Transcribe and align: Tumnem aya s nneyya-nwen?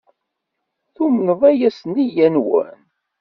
Tumnem 0.95 1.41
aya 1.49 1.69
s 1.77 1.79
nneyya-nwen? 1.87 2.79